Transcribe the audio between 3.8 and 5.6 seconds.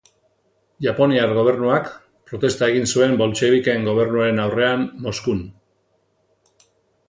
gobernuaren aurrean Moskun.